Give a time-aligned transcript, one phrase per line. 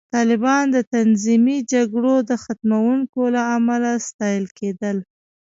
[0.15, 4.97] طالبان د تنظیمي جګړو د ختموونکو له امله ستایل کېدل